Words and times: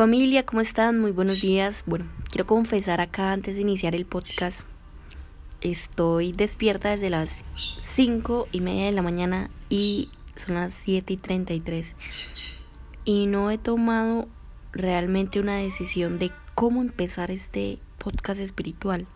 Familia, 0.00 0.46
¿cómo 0.46 0.62
están? 0.62 0.98
Muy 0.98 1.10
buenos 1.10 1.42
días. 1.42 1.82
Bueno, 1.84 2.06
quiero 2.30 2.46
confesar 2.46 3.02
acá 3.02 3.32
antes 3.32 3.56
de 3.56 3.60
iniciar 3.60 3.94
el 3.94 4.06
podcast. 4.06 4.58
Estoy 5.60 6.32
despierta 6.32 6.88
desde 6.88 7.10
las 7.10 7.44
5 7.82 8.48
y 8.50 8.62
media 8.62 8.86
de 8.86 8.92
la 8.92 9.02
mañana 9.02 9.50
y 9.68 10.08
son 10.42 10.54
las 10.54 10.72
7 10.72 11.12
y 11.12 11.16
33. 11.18 11.94
Y 13.04 13.26
no 13.26 13.50
he 13.50 13.58
tomado 13.58 14.26
realmente 14.72 15.38
una 15.38 15.58
decisión 15.58 16.18
de 16.18 16.32
cómo 16.54 16.80
empezar 16.80 17.30
este 17.30 17.78
podcast 17.98 18.40
espiritual. 18.40 19.06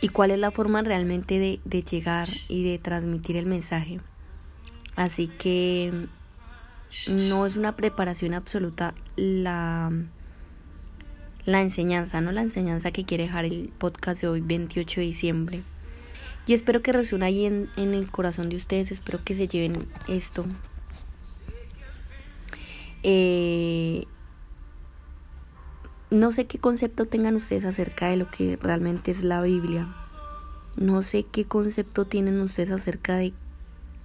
Y 0.00 0.08
cuál 0.08 0.30
es 0.30 0.38
la 0.38 0.52
forma 0.52 0.80
realmente 0.80 1.38
de, 1.38 1.60
de 1.66 1.82
llegar 1.82 2.30
y 2.48 2.64
de 2.64 2.78
transmitir 2.78 3.36
el 3.36 3.44
mensaje. 3.44 4.00
Así 4.96 5.28
que 5.28 6.08
no 7.08 7.46
es 7.46 7.56
una 7.56 7.76
preparación 7.76 8.34
absoluta 8.34 8.94
la, 9.16 9.90
la 11.44 11.62
enseñanza, 11.62 12.20
¿no? 12.20 12.32
La 12.32 12.42
enseñanza 12.42 12.90
que 12.90 13.04
quiere 13.04 13.24
dejar 13.24 13.44
el 13.44 13.70
podcast 13.78 14.20
de 14.20 14.28
hoy, 14.28 14.40
28 14.40 15.00
de 15.00 15.06
diciembre. 15.06 15.62
Y 16.46 16.52
espero 16.52 16.82
que 16.82 16.92
resuene 16.92 17.26
ahí 17.26 17.46
en, 17.46 17.68
en 17.76 17.94
el 17.94 18.10
corazón 18.10 18.48
de 18.48 18.56
ustedes, 18.56 18.90
espero 18.90 19.24
que 19.24 19.34
se 19.34 19.48
lleven 19.48 19.86
esto. 20.08 20.44
Eh, 23.02 24.06
no 26.10 26.32
sé 26.32 26.46
qué 26.46 26.58
concepto 26.58 27.06
tengan 27.06 27.36
ustedes 27.36 27.64
acerca 27.64 28.08
de 28.08 28.16
lo 28.16 28.30
que 28.30 28.56
realmente 28.60 29.10
es 29.10 29.24
la 29.24 29.42
Biblia. 29.42 29.94
No 30.76 31.02
sé 31.02 31.24
qué 31.24 31.44
concepto 31.44 32.04
tienen 32.04 32.40
ustedes 32.40 32.70
acerca 32.70 33.16
de 33.16 33.32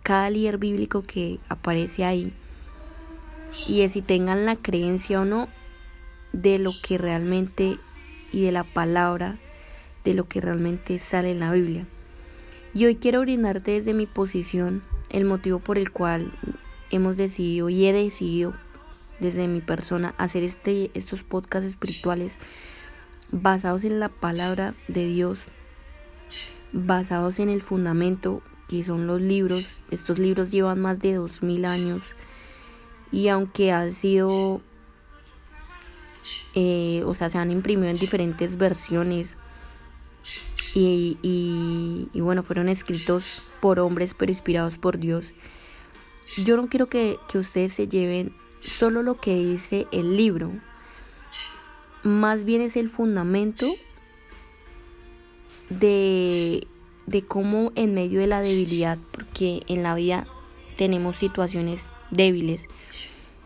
cada 0.04 0.30
líder 0.30 0.58
bíblico 0.58 1.04
que 1.04 1.40
aparece 1.50 2.06
ahí 2.06 2.34
y 3.68 3.82
de 3.82 3.90
si 3.90 4.02
tengan 4.02 4.46
la 4.46 4.56
creencia 4.56 5.22
o 5.22 5.26
no 5.26 5.48
de 6.34 6.60
lo 6.60 6.72
que 6.82 6.98
realmente 6.98 7.78
y 8.32 8.44
de 8.44 8.52
la 8.52 8.64
palabra 8.64 9.38
de 10.04 10.14
lo 10.14 10.28
que 10.28 10.42
realmente 10.42 11.00
sale 11.00 11.32
en 11.32 11.40
la 11.40 11.52
Biblia. 11.52 11.86
Y 12.74 12.86
hoy 12.86 12.96
quiero 12.96 13.22
brindarte 13.22 13.72
desde 13.72 13.94
mi 13.94 14.06
posición 14.06 14.84
el 15.10 15.26
motivo 15.26 15.60
por 15.60 15.78
el 15.78 15.92
cual 15.92 16.32
hemos 16.92 17.18
decidido 17.18 17.70
y 17.70 17.86
he 17.86 17.94
decidido 17.94 18.54
desde 19.20 19.48
mi 19.48 19.62
persona 19.62 20.14
hacer 20.18 20.44
este, 20.44 20.92
estos 20.94 21.24
podcasts 21.24 21.70
espirituales 21.70 22.38
basados 23.32 23.84
en 23.84 24.00
la 24.00 24.10
palabra 24.10 24.76
de 24.88 25.06
Dios, 25.06 25.40
basados 26.72 27.40
en 27.40 27.50
el 27.50 27.62
fundamento 27.62 28.42
que 28.68 28.84
son 28.84 29.08
los 29.08 29.20
libros. 29.20 29.68
Estos 29.92 30.20
libros 30.20 30.52
llevan 30.52 30.80
más 30.80 31.00
de 31.00 31.16
dos 31.16 31.42
mil 31.44 31.66
años 31.66 32.14
y 33.12 33.28
aunque 33.28 33.72
han 33.72 33.94
sido, 33.94 34.62
eh, 36.56 37.04
o 37.06 37.14
sea, 37.14 37.30
se 37.30 37.38
han 37.38 37.52
imprimido 37.52 37.90
en 37.90 37.98
diferentes 37.98 38.58
versiones 38.58 39.36
y, 40.76 41.18
y, 42.14 42.22
bueno, 42.22 42.44
fueron 42.44 42.70
escritos 42.70 43.44
por 43.60 43.80
hombres 43.80 44.14
pero 44.14 44.32
inspirados 44.32 44.78
por 44.78 45.00
Dios. 45.00 45.34
Yo 46.38 46.58
no 46.58 46.68
quiero 46.68 46.88
que, 46.88 47.18
que 47.28 47.40
ustedes 47.40 47.74
se 47.74 47.88
lleven 47.88 48.36
solo 48.60 49.02
lo 49.02 49.20
que 49.20 49.36
dice 49.36 49.88
el 49.92 50.16
libro, 50.16 50.52
más 52.04 52.44
bien 52.44 52.62
es 52.62 52.76
el 52.76 52.90
fundamento 52.90 53.68
de, 55.70 56.68
de 57.08 57.26
cómo 57.26 57.72
en 57.76 57.94
medio 57.94 58.20
de 58.20 58.28
la 58.28 58.42
debilidad, 58.42 58.98
porque 59.12 59.64
en 59.68 59.84
la 59.84 59.96
vida 59.96 60.28
tenemos 60.78 61.18
situaciones 61.18 61.90
débiles, 62.12 62.68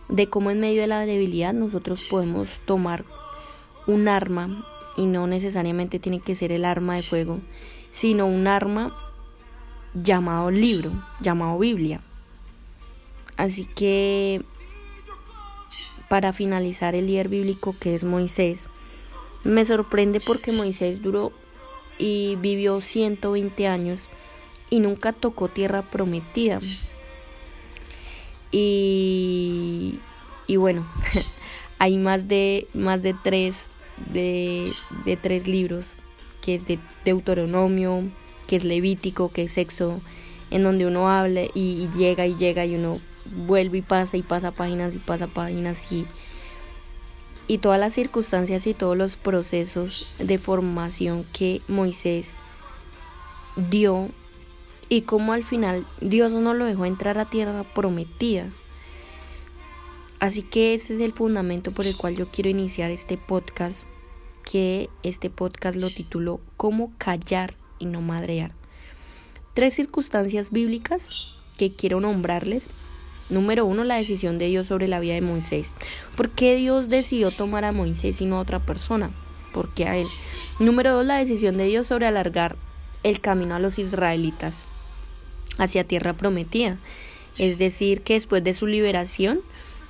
de 0.09 0.29
cómo 0.29 0.51
en 0.51 0.59
medio 0.59 0.81
de 0.81 0.87
la 0.87 1.05
debilidad 1.05 1.53
nosotros 1.53 2.07
podemos 2.09 2.49
tomar 2.65 3.05
un 3.87 4.07
arma 4.07 4.65
y 4.95 5.05
no 5.05 5.27
necesariamente 5.27 5.99
tiene 5.99 6.19
que 6.19 6.35
ser 6.35 6.51
el 6.51 6.65
arma 6.65 6.95
de 6.95 7.03
fuego, 7.03 7.39
sino 7.89 8.25
un 8.27 8.47
arma 8.47 8.95
llamado 9.93 10.52
libro, 10.52 10.92
llamado 11.19 11.58
Biblia. 11.59 12.02
Así 13.37 13.65
que 13.65 14.43
para 16.09 16.33
finalizar 16.33 16.95
el 16.95 17.08
líder 17.08 17.30
bíblico 17.30 17.75
que 17.80 17.95
es 17.95 18.03
Moisés, 18.03 18.67
me 19.43 19.65
sorprende 19.65 20.19
porque 20.19 20.52
Moisés 20.52 21.02
duró 21.02 21.31
y 21.97 22.37
vivió 22.37 22.81
120 22.81 23.67
años 23.67 24.09
y 24.69 24.80
nunca 24.80 25.13
tocó 25.13 25.47
tierra 25.47 25.81
prometida. 25.83 26.59
Y, 28.53 29.99
y 30.45 30.55
bueno, 30.58 30.87
hay 31.80 31.97
más 31.97 32.27
de, 32.27 32.67
más 32.73 33.02
de 33.02 33.15
tres, 33.15 33.55
de, 34.14 34.71
de 35.05 35.17
tres 35.17 35.47
libros, 35.47 35.86
que 36.41 36.55
es 36.55 36.67
de 36.67 36.77
Deuteronomio, 37.03 38.03
que 38.45 38.58
es 38.58 38.63
Levítico, 38.63 39.30
que 39.30 39.43
es 39.43 39.53
Sexo, 39.53 40.02
en 40.52 40.61
donde 40.61 40.86
uno 40.86 41.09
habla 41.09 41.42
y, 41.55 41.89
llega 41.97 42.27
y 42.27 42.36
llega 42.36 42.63
y 42.63 42.75
uno 42.75 43.02
vuelve 43.25 43.80
y 43.80 43.81
pasa 43.81 44.17
y 44.17 44.21
pasa 44.21 44.52
páginas 44.52 44.93
y 44.93 44.99
pasa 44.99 45.25
páginas 45.25 45.92
y, 45.92 46.05
y 47.47 47.58
todas 47.58 47.80
las 47.80 47.93
circunstancias 47.93 48.67
y 48.67 48.75
todos 48.75 48.95
los 48.95 49.15
procesos 49.15 50.08
de 50.19 50.37
formación 50.37 51.25
que 51.33 51.61
Moisés 51.67 52.36
dio 53.55 54.09
y 54.93 55.02
cómo 55.02 55.33
al 55.33 55.43
final 55.43 55.87
Dios 56.02 56.33
no 56.33 56.54
lo 56.54 56.65
dejó 56.65 56.86
entrar 56.86 57.17
a 57.17 57.27
tierra 57.27 57.64
prometida. 57.64 58.49
Así 60.20 60.43
que 60.43 60.76
ese 60.76 60.93
es 60.93 60.99
el 60.99 61.14
fundamento 61.14 61.71
por 61.71 61.87
el 61.87 61.98
cual 61.98 62.15
yo 62.15 62.27
quiero 62.27 62.52
iniciar 62.52 62.92
este 62.92 63.17
podcast, 63.17 63.86
que 64.43 64.92
este 65.02 65.31
podcast 65.31 65.80
lo 65.80 65.89
titulo 65.89 66.42
Cómo 66.58 66.93
callar 66.99 67.55
y 67.80 67.87
no 67.87 68.02
madrear. 68.02 68.52
Tres 69.55 69.73
circunstancias 69.73 70.52
bíblicas 70.52 71.10
que 71.58 71.73
quiero 71.73 71.99
nombrarles. 71.99 72.70
Número 73.31 73.65
uno, 73.65 73.83
la 73.86 73.95
decisión 73.95 74.37
de 74.37 74.45
Dios 74.45 74.67
sobre 74.67 74.87
la 74.87 74.99
vida 74.99 75.15
de 75.15 75.21
Moisés. 75.21 75.73
¿Por 76.15 76.30
qué 76.30 76.55
Dios 76.55 76.87
decidió 76.87 77.31
tomar 77.31 77.65
a 77.65 77.71
Moisés 77.71 78.21
y 78.21 78.25
no 78.25 78.37
a 78.37 78.42
otra 78.42 78.60
persona? 78.60 79.10
¿Por 79.54 79.73
qué 79.73 79.87
a 79.87 79.98
él? 79.98 80.08
Número 80.60 80.93
dos, 80.93 81.05
la 81.05 81.17
decisión 81.17 81.58
de 81.58 81.65
Dios 81.65 81.87
sobre 81.87 82.05
alargar 82.05 82.58
el 83.02 83.21
camino 83.21 83.55
a 83.55 83.60
los 83.60 83.80
israelitas 83.80 84.65
hacia 85.58 85.83
tierra 85.83 86.14
prometida. 86.14 86.77
Es 87.37 87.58
decir, 87.58 88.02
que 88.02 88.14
después 88.14 88.43
de 88.43 88.53
su 88.53 88.67
liberación 88.67 89.41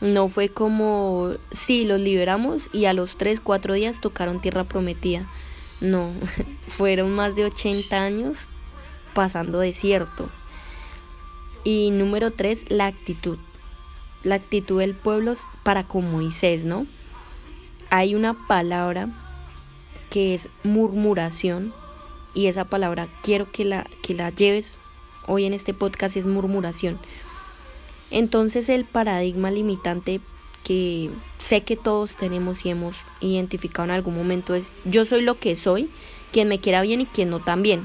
no 0.02 0.30
fue 0.30 0.50
como, 0.50 1.32
sí, 1.66 1.86
los 1.86 2.00
liberamos 2.00 2.70
y 2.74 2.86
a 2.86 2.94
los 2.94 3.18
3, 3.18 3.40
4 3.40 3.74
días 3.74 4.02
tocaron 4.02 4.42
tierra 4.42 4.64
prometida. 4.64 5.28
No, 5.82 6.12
fueron 6.78 7.12
más 7.12 7.36
de 7.36 7.46
80 7.46 7.96
años 7.96 8.38
pasando 9.14 9.60
desierto. 9.60 10.30
Y 11.64 11.92
número 11.92 12.32
3, 12.32 12.70
la 12.70 12.88
actitud. 12.88 13.38
La 14.24 14.36
actitud 14.36 14.80
del 14.80 14.94
pueblo 14.94 15.36
para 15.64 15.84
con 15.84 16.12
Moisés, 16.12 16.64
¿no? 16.64 16.86
Hay 17.90 18.16
una 18.16 18.48
palabra 18.48 19.10
que 20.10 20.34
es 20.36 20.48
murmuración 20.64 21.74
y 22.34 22.48
esa 22.48 22.66
palabra 22.66 23.08
quiero 23.22 23.52
que 23.52 23.66
la, 23.66 23.88
que 24.02 24.14
la 24.14 24.30
lleves 24.30 24.80
hoy 25.28 25.46
en 25.46 25.54
este 25.54 25.74
podcast 25.74 26.18
es 26.18 26.26
murmuración. 26.26 27.00
Entonces 28.12 28.70
el 28.70 28.86
paradigma 28.86 29.52
limitante 29.52 30.22
que 30.64 31.10
sé 31.40 31.64
que 31.64 31.76
todos 31.76 32.16
tenemos 32.16 32.66
y 32.66 32.70
hemos 32.70 32.96
identificado 33.20 33.86
en 33.86 33.92
algún 33.92 34.16
momento 34.16 34.56
es 34.56 34.72
yo 34.86 35.06
soy 35.06 35.22
lo 35.22 35.40
que 35.40 35.56
soy, 35.56 35.90
quien 36.32 36.48
me 36.48 36.60
quiera 36.60 36.82
bien 36.82 37.02
y 37.02 37.06
quien 37.06 37.30
no 37.30 37.40
también. 37.40 37.84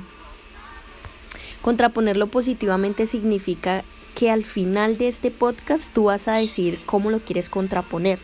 Contraponerlo 1.62 2.28
positivamente 2.28 3.06
significa 3.06 3.84
que 4.15 4.31
al 4.31 4.44
final 4.44 4.99
de 4.99 5.09
este 5.09 5.31
podcast 5.31 5.93
tú 5.93 6.05
vas 6.05 6.28
a 6.28 6.34
decir 6.34 6.78
cómo 6.87 7.10
lo 7.10 7.20
quieres 7.20 7.49
contraponer. 7.49 8.19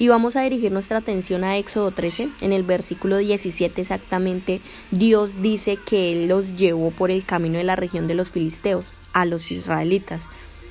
Y 0.00 0.08
vamos 0.08 0.34
a 0.34 0.40
dirigir 0.40 0.72
nuestra 0.72 0.96
atención 0.96 1.44
a 1.44 1.58
Éxodo 1.58 1.90
13, 1.90 2.30
en 2.40 2.54
el 2.54 2.62
versículo 2.62 3.18
17 3.18 3.82
exactamente, 3.82 4.62
Dios 4.90 5.42
dice 5.42 5.76
que 5.76 6.12
Él 6.12 6.26
los 6.26 6.56
llevó 6.56 6.90
por 6.90 7.10
el 7.10 7.22
camino 7.22 7.58
de 7.58 7.64
la 7.64 7.76
región 7.76 8.08
de 8.08 8.14
los 8.14 8.30
filisteos, 8.30 8.86
a 9.12 9.26
los 9.26 9.52
israelitas. 9.52 10.30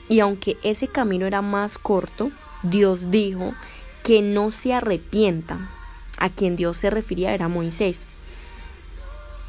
Y 0.10 0.20
aunque 0.20 0.58
ese 0.64 0.88
camino 0.88 1.28
era 1.28 1.44
más 1.44 1.78
corto, 1.78 2.31
Dios 2.64 3.12
dijo 3.12 3.54
que 4.02 4.24
no 4.24 4.50
se 4.50 4.74
arrepientan. 4.74 5.70
A 6.18 6.31
quien 6.31 6.56
Dios 6.56 6.78
se 6.78 6.90
refería 6.90 7.31
era 7.31 7.48
Moisés. 7.48 8.08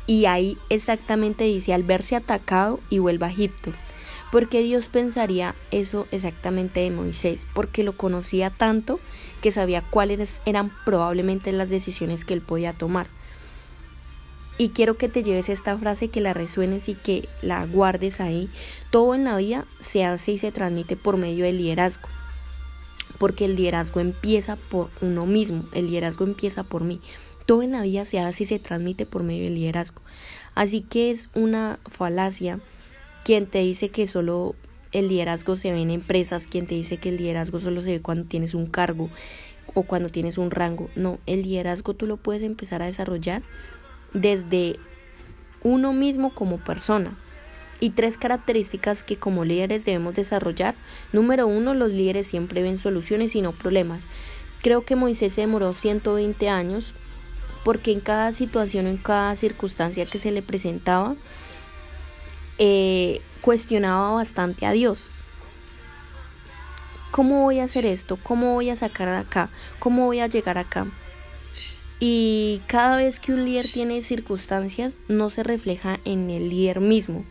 Y 0.06 0.26
ahí 0.26 0.58
exactamente 0.68 1.44
dice 1.44 1.72
al 1.72 1.84
verse 1.84 2.16
atacado 2.16 2.80
y 2.90 2.98
vuelva 2.98 3.28
a 3.28 3.30
Egipto. 3.30 3.72
Porque 4.30 4.60
Dios 4.60 4.88
pensaría 4.88 5.54
eso 5.70 6.06
exactamente 6.12 6.80
de 6.80 6.90
Moisés, 6.90 7.46
porque 7.52 7.82
lo 7.82 7.96
conocía 7.96 8.50
tanto 8.50 9.00
que 9.42 9.50
sabía 9.50 9.82
cuáles 9.82 10.40
eran 10.46 10.70
probablemente 10.84 11.50
las 11.52 11.68
decisiones 11.68 12.24
que 12.24 12.34
él 12.34 12.40
podía 12.40 12.72
tomar. 12.72 13.08
Y 14.56 14.68
quiero 14.68 14.98
que 14.98 15.08
te 15.08 15.22
lleves 15.22 15.48
esta 15.48 15.76
frase, 15.78 16.08
que 16.08 16.20
la 16.20 16.34
resuenes 16.34 16.88
y 16.90 16.94
que 16.94 17.28
la 17.40 17.64
guardes 17.66 18.20
ahí. 18.20 18.50
Todo 18.90 19.14
en 19.14 19.24
la 19.24 19.38
vida 19.38 19.64
se 19.80 20.04
hace 20.04 20.32
y 20.32 20.38
se 20.38 20.52
transmite 20.52 20.96
por 20.96 21.16
medio 21.16 21.46
del 21.46 21.56
liderazgo. 21.56 22.08
porque 23.18 23.44
el 23.44 23.54
liderazgo 23.56 24.00
empieza 24.00 24.56
por 24.56 24.88
uno 25.02 25.26
mismo, 25.26 25.64
el 25.72 25.88
liderazgo 25.88 26.24
empieza 26.24 26.62
por 26.62 26.84
mí. 26.84 27.02
Todo 27.44 27.62
en 27.62 27.72
la 27.72 27.82
vida 27.82 28.06
se 28.06 28.18
hace 28.18 28.44
y 28.44 28.46
se 28.46 28.58
transmite 28.58 29.04
por 29.04 29.22
medio 29.22 29.44
del 29.44 29.56
liderazgo. 29.56 30.00
Así 30.54 30.80
que 30.80 31.10
es 31.10 31.28
una 31.34 31.78
falacia 31.86 32.60
quien 33.24 33.46
te 33.46 33.58
dice 33.58 33.90
que 33.90 34.06
solo 34.06 34.54
el 34.92 35.08
liderazgo 35.08 35.56
se 35.56 35.70
ve 35.70 35.80
en 35.80 35.90
empresas, 35.90 36.46
quien 36.46 36.66
te 36.66 36.74
dice 36.74 36.96
que 36.96 37.10
el 37.10 37.16
liderazgo 37.16 37.60
solo 37.60 37.82
se 37.82 37.92
ve 37.92 38.00
cuando 38.00 38.24
tienes 38.24 38.54
un 38.54 38.66
cargo 38.66 39.08
o 39.74 39.82
cuando 39.82 40.08
tienes 40.08 40.38
un 40.38 40.50
rango. 40.50 40.90
No, 40.96 41.18
el 41.26 41.42
liderazgo 41.42 41.94
tú 41.94 42.06
lo 42.06 42.16
puedes 42.16 42.42
empezar 42.42 42.82
a 42.82 42.86
desarrollar 42.86 43.42
desde 44.12 44.76
uno 45.62 45.92
mismo 45.92 46.34
como 46.34 46.58
persona. 46.58 47.12
Y 47.82 47.90
tres 47.90 48.18
características 48.18 49.04
que 49.04 49.16
como 49.16 49.44
líderes 49.44 49.86
debemos 49.86 50.14
desarrollar. 50.14 50.74
Número 51.12 51.46
uno, 51.46 51.72
los 51.72 51.90
líderes 51.90 52.26
siempre 52.26 52.62
ven 52.62 52.76
soluciones 52.76 53.34
y 53.34 53.40
no 53.40 53.52
problemas. 53.52 54.06
Creo 54.60 54.84
que 54.84 54.96
Moisés 54.96 55.32
se 55.32 55.40
demoró 55.40 55.72
120 55.72 56.48
años 56.50 56.94
porque 57.64 57.92
en 57.92 58.00
cada 58.00 58.32
situación, 58.34 58.86
en 58.86 58.98
cada 58.98 59.34
circunstancia 59.36 60.04
que 60.04 60.18
se 60.18 60.30
le 60.30 60.42
presentaba, 60.42 61.16
eh, 62.60 63.22
cuestionaba 63.40 64.12
bastante 64.12 64.66
a 64.66 64.72
Dios. 64.72 65.10
¿Cómo 67.10 67.42
voy 67.42 67.58
a 67.58 67.64
hacer 67.64 67.86
esto? 67.86 68.18
¿Cómo 68.22 68.54
voy 68.54 68.70
a 68.70 68.76
sacar 68.76 69.08
acá? 69.08 69.48
¿Cómo 69.80 70.04
voy 70.04 70.20
a 70.20 70.28
llegar 70.28 70.58
acá? 70.58 70.86
Y 71.98 72.60
cada 72.66 72.98
vez 72.98 73.18
que 73.18 73.32
un 73.32 73.44
líder 73.44 73.66
tiene 73.66 74.02
circunstancias, 74.02 74.94
no 75.08 75.30
se 75.30 75.42
refleja 75.42 76.00
en 76.04 76.30
el 76.30 76.50
líder 76.50 76.80
mismo, 76.80 77.24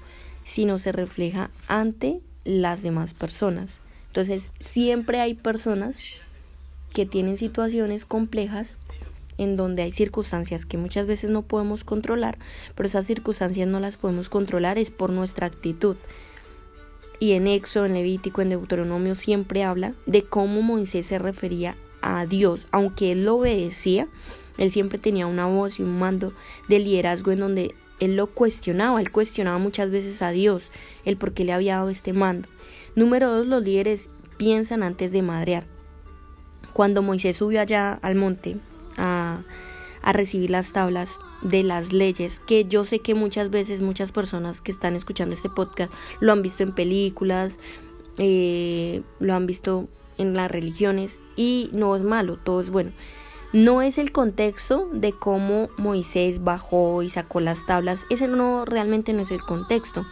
sino 0.44 0.80
se 0.80 0.92
refleja 0.92 1.50
ante 1.68 2.20
las 2.44 2.82
demás 2.82 3.14
personas. 3.14 3.78
Entonces, 4.08 4.50
siempre 4.60 5.22
hay 5.22 5.36
personas 5.36 5.98
que 6.92 7.06
tienen 7.06 7.38
situaciones 7.38 8.04
complejas 8.04 8.78
en 9.40 9.56
donde 9.56 9.82
hay 9.84 9.94
circunstancias 9.94 10.66
que 10.66 10.78
muchas 10.78 11.08
veces 11.08 11.32
no 11.32 11.44
podemos 11.44 11.86
controlar, 11.86 12.38
pero 12.76 12.88
esas 12.88 13.08
circunstancias 13.08 13.68
no 13.68 13.80
las 13.80 13.96
podemos 13.96 14.28
controlar 14.28 14.78
es 14.78 14.92
por 14.92 15.12
nuestra 15.12 15.48
actitud. 15.48 15.96
Y 17.20 17.32
en 17.32 17.48
Éxodo, 17.48 17.86
en 17.86 17.94
Levítico, 17.94 18.42
en 18.42 18.50
Deuteronomio 18.50 19.16
siempre 19.16 19.64
habla 19.64 19.94
de 20.06 20.24
cómo 20.24 20.62
Moisés 20.62 21.06
se 21.06 21.20
refería 21.20 21.78
a 22.02 22.26
Dios, 22.26 22.68
aunque 22.72 23.14
él 23.14 23.26
lo 23.26 23.36
obedecía, 23.36 24.10
él 24.58 24.72
siempre 24.72 25.00
tenía 25.00 25.26
una 25.26 25.48
voz 25.48 25.80
y 25.80 25.84
un 25.84 25.98
mando 25.98 26.34
de 26.68 26.80
liderazgo 26.80 27.32
en 27.32 27.40
donde 27.40 27.76
él 28.02 28.18
lo 28.18 28.28
cuestionaba, 28.28 29.00
él 29.00 29.12
cuestionaba 29.12 29.58
muchas 29.58 29.90
veces 29.90 30.22
a 30.22 30.32
Dios, 30.32 30.72
el 31.06 31.16
por 31.16 31.34
qué 31.34 31.46
le 31.46 31.54
había 31.54 31.78
dado 31.78 31.90
este 31.90 32.12
mando. 32.12 32.50
Número 32.96 33.32
dos, 33.32 33.48
los 33.48 33.64
líderes 33.64 34.10
piensan 34.38 34.84
antes 34.84 35.14
de 35.14 35.22
madrear. 35.22 35.66
Cuando 36.74 37.02
Moisés 37.02 37.38
subió 37.38 37.62
allá 37.62 38.00
al 38.02 38.16
monte 38.16 38.58
a, 40.02 40.14
recibir 40.14 40.50
las 40.50 40.72
tablas 40.72 41.10
de 41.42 41.64
las 41.64 41.94
leyes, 41.94 42.40
que 42.40 42.66
yo 42.66 42.86
sé 42.86 43.00
que 43.00 43.16
muchas 43.16 43.50
veces 43.50 43.82
muchas 43.82 44.12
personas 44.12 44.62
que 44.62 44.72
están 44.72 44.96
escuchando 44.96 45.36
este 45.36 45.50
podcast 45.50 45.92
lo 46.20 46.32
han 46.32 46.42
visto 46.42 46.64
en 46.64 46.74
películas, 46.74 47.60
eh, 48.18 49.02
lo 49.20 49.34
han 49.34 49.46
visto 49.46 49.88
en 50.18 50.34
las 50.34 50.50
religiones 50.50 51.20
y 51.36 51.70
no 51.74 51.96
es 51.96 52.04
malo, 52.04 52.38
todo 52.38 52.62
es 52.62 52.70
bueno. 52.70 52.92
No 53.52 53.82
es 53.82 53.98
el 53.98 54.12
contexto 54.12 54.88
de 54.94 55.12
cómo 55.12 55.70
Moisés 55.78 56.44
bajó 56.44 57.02
y 57.02 57.10
sacó 57.10 57.40
las 57.40 57.66
tablas, 57.66 58.06
ese 58.10 58.28
no 58.28 58.64
realmente 58.64 59.12
no 59.14 59.22
es 59.24 59.32
el 59.32 59.42
contexto. 59.42 60.06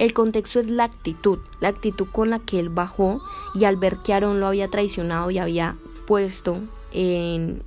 El 0.00 0.12
contexto 0.14 0.58
es 0.58 0.68
la 0.68 0.84
actitud, 0.84 1.38
la 1.60 1.68
actitud 1.68 2.08
con 2.10 2.30
la 2.30 2.40
que 2.40 2.58
él 2.58 2.70
bajó 2.70 3.22
y 3.54 3.64
al 3.64 3.76
ver 3.76 3.98
que 3.98 4.12
Aarón 4.12 4.40
lo 4.40 4.48
había 4.48 4.66
traicionado 4.68 5.30
y 5.30 5.38
había 5.38 5.76
puesto 6.06 6.58
en 6.90 7.62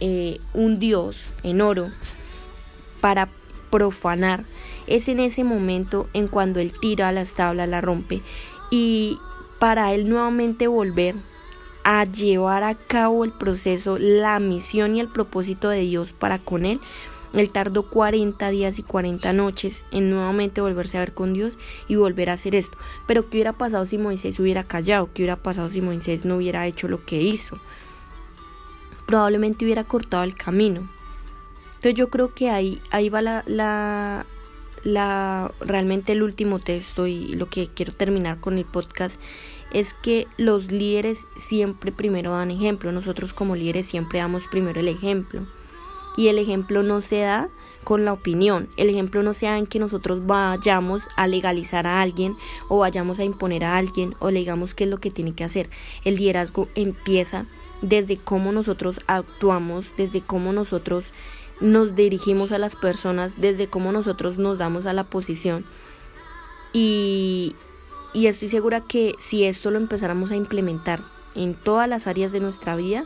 eh, 0.00 0.40
un 0.54 0.78
dios 0.78 1.22
en 1.42 1.60
oro 1.60 1.90
para 3.00 3.28
profanar. 3.70 4.44
Es 4.86 5.08
en 5.08 5.20
ese 5.20 5.44
momento 5.44 6.08
en 6.12 6.28
cuando 6.28 6.60
él 6.60 6.72
tira 6.80 7.12
las 7.12 7.32
tablas, 7.32 7.68
la 7.68 7.80
rompe 7.80 8.22
y 8.70 9.18
para 9.58 9.92
él 9.94 10.08
nuevamente 10.08 10.66
volver 10.66 11.14
a 11.84 12.04
llevar 12.04 12.64
a 12.64 12.74
cabo 12.74 13.24
el 13.24 13.32
proceso, 13.32 13.96
la 13.98 14.40
misión 14.40 14.96
y 14.96 15.00
el 15.00 15.08
propósito 15.08 15.68
de 15.68 15.82
Dios 15.82 16.12
para 16.12 16.38
con 16.38 16.64
él. 16.64 16.80
Él 17.32 17.50
tardó 17.50 17.82
40 17.90 18.48
días 18.50 18.78
y 18.78 18.82
40 18.82 19.32
noches 19.32 19.84
en 19.90 20.10
nuevamente 20.10 20.60
volverse 20.60 20.96
a 20.96 21.00
ver 21.00 21.12
con 21.12 21.34
Dios 21.34 21.54
y 21.86 21.96
volver 21.96 22.30
a 22.30 22.34
hacer 22.34 22.54
esto. 22.54 22.76
Pero 23.06 23.22
¿qué 23.22 23.36
hubiera 23.36 23.52
pasado 23.52 23.84
si 23.86 23.98
Moisés 23.98 24.40
hubiera 24.40 24.64
callado? 24.64 25.10
¿Qué 25.12 25.22
hubiera 25.22 25.36
pasado 25.36 25.68
si 25.68 25.80
Moisés 25.80 26.24
no 26.24 26.36
hubiera 26.36 26.66
hecho 26.66 26.88
lo 26.88 27.04
que 27.04 27.20
hizo? 27.20 27.58
Probablemente 29.06 29.64
hubiera 29.64 29.84
cortado 29.84 30.24
el 30.24 30.34
camino. 30.34 30.88
Entonces 31.76 31.94
yo 31.94 32.08
creo 32.08 32.34
que 32.34 32.50
ahí, 32.50 32.80
ahí 32.90 33.08
va 33.08 33.22
la, 33.22 33.44
la, 33.46 34.26
la, 34.82 35.50
realmente 35.60 36.12
el 36.12 36.22
último 36.22 36.58
texto 36.58 37.06
y 37.06 37.34
lo 37.34 37.48
que 37.48 37.68
quiero 37.68 37.92
terminar 37.92 38.40
con 38.40 38.58
el 38.58 38.64
podcast 38.64 39.20
es 39.72 39.94
que 39.94 40.26
los 40.36 40.70
líderes 40.70 41.26
siempre 41.38 41.92
primero 41.92 42.32
dan 42.32 42.50
ejemplo. 42.50 42.92
Nosotros 42.92 43.32
como 43.32 43.56
líderes 43.56 43.86
siempre 43.86 44.18
damos 44.18 44.46
primero 44.48 44.80
el 44.80 44.88
ejemplo. 44.88 45.46
Y 46.16 46.28
el 46.28 46.38
ejemplo 46.38 46.82
no 46.82 47.02
se 47.02 47.18
da 47.20 47.50
con 47.84 48.04
la 48.04 48.12
opinión. 48.12 48.68
El 48.76 48.88
ejemplo 48.88 49.22
no 49.22 49.34
se 49.34 49.46
da 49.46 49.58
en 49.58 49.66
que 49.66 49.78
nosotros 49.78 50.26
vayamos 50.26 51.08
a 51.14 51.26
legalizar 51.26 51.86
a 51.86 52.00
alguien 52.00 52.36
o 52.68 52.78
vayamos 52.78 53.18
a 53.18 53.24
imponer 53.24 53.64
a 53.64 53.76
alguien 53.76 54.14
o 54.18 54.30
le 54.30 54.40
digamos 54.40 54.74
qué 54.74 54.84
es 54.84 54.90
lo 54.90 54.98
que 54.98 55.10
tiene 55.10 55.34
que 55.34 55.44
hacer. 55.44 55.68
El 56.04 56.16
liderazgo 56.16 56.68
empieza 56.74 57.46
desde 57.82 58.16
cómo 58.16 58.52
nosotros 58.52 59.00
actuamos, 59.06 59.92
desde 59.96 60.20
cómo 60.20 60.52
nosotros 60.52 61.04
nos 61.60 61.94
dirigimos 61.94 62.52
a 62.52 62.58
las 62.58 62.76
personas, 62.76 63.32
desde 63.36 63.68
cómo 63.68 63.92
nosotros 63.92 64.38
nos 64.38 64.58
damos 64.58 64.86
a 64.86 64.92
la 64.92 65.04
posición. 65.04 65.64
Y, 66.72 67.54
y 68.12 68.26
estoy 68.26 68.48
segura 68.48 68.82
que 68.82 69.14
si 69.18 69.44
esto 69.44 69.70
lo 69.70 69.78
empezáramos 69.78 70.30
a 70.30 70.36
implementar 70.36 71.00
en 71.34 71.54
todas 71.54 71.88
las 71.88 72.06
áreas 72.06 72.32
de 72.32 72.40
nuestra 72.40 72.76
vida, 72.76 73.04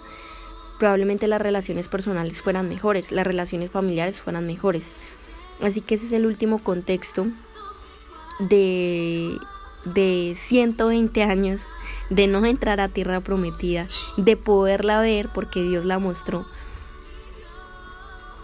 probablemente 0.78 1.28
las 1.28 1.42
relaciones 1.42 1.88
personales 1.88 2.40
fueran 2.40 2.68
mejores, 2.68 3.12
las 3.12 3.26
relaciones 3.26 3.70
familiares 3.70 4.20
fueran 4.20 4.46
mejores. 4.46 4.84
Así 5.60 5.80
que 5.80 5.96
ese 5.96 6.06
es 6.06 6.12
el 6.12 6.26
último 6.26 6.58
contexto 6.58 7.26
de, 8.38 9.36
de 9.84 10.36
120 10.38 11.22
años 11.22 11.60
de 12.10 12.26
no 12.26 12.44
entrar 12.44 12.80
a 12.80 12.88
tierra 12.88 13.20
prometida, 13.20 13.88
de 14.16 14.36
poderla 14.36 15.00
ver 15.00 15.30
porque 15.32 15.62
Dios 15.62 15.84
la 15.84 15.98
mostró. 15.98 16.44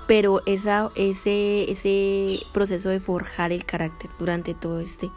Pero 0.07 0.41
esa, 0.47 0.91
ese, 0.95 1.71
ese 1.71 2.41
proceso 2.55 2.89
de 2.89 3.01
forjar 3.01 3.53
el 3.53 3.65
carácter 3.65 4.09
durante 4.19 4.55
todo 4.55 4.81
este 4.81 5.11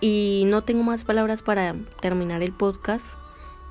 y 0.00 0.44
no 0.46 0.62
tengo 0.62 0.82
más 0.82 1.04
palabras 1.04 1.42
para 1.42 1.74
terminar 2.00 2.42
el 2.42 2.52
podcast. 2.52 3.04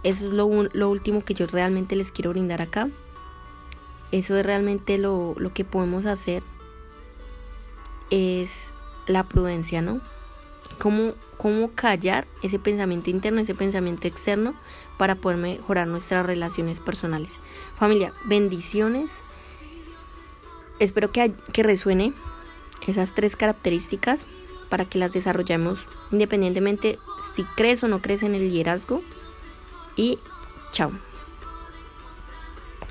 Eso 0.04 0.28
es 0.28 0.34
lo, 0.34 0.50
lo 0.74 0.90
último 0.90 1.24
que 1.24 1.34
yo 1.34 1.48
realmente 1.48 1.96
les 1.96 2.12
quiero 2.12 2.32
brindar 2.32 2.62
acá. 2.62 2.90
Eso 4.12 4.38
es 4.38 4.46
realmente 4.46 4.98
lo, 4.98 5.36
lo 5.38 5.54
que 5.54 5.64
podemos 5.64 6.06
hacer. 6.06 6.44
Es 8.10 8.72
la 9.06 9.24
prudencia, 9.24 9.82
¿no? 9.82 10.02
Cómo, 10.80 11.14
cómo 11.38 11.72
callar 11.72 12.28
ese 12.42 12.60
pensamiento 12.60 13.10
interno, 13.10 13.42
ese 13.42 13.56
pensamiento 13.56 14.08
externo 14.08 14.56
para 14.98 15.16
poder 15.16 15.38
mejorar 15.38 15.88
nuestras 15.88 16.26
relaciones 16.26 16.80
personales. 16.80 17.32
Familia, 17.78 18.14
bendiciones. 18.26 19.10
Espero 20.80 21.12
que, 21.12 21.34
que 21.54 21.64
resuene 21.64 22.14
esas 22.88 23.14
tres 23.14 23.36
características 23.36 24.26
para 24.70 24.86
que 24.86 25.00
las 25.00 25.12
desarrollemos 25.12 25.86
independientemente 26.12 27.00
si 27.34 27.44
crees 27.56 27.84
o 27.84 27.88
no 27.88 28.02
crees 28.02 28.24
en 28.24 28.36
el 28.36 28.50
liderazgo. 28.50 29.02
Y 29.96 30.20
chao. 30.72 30.92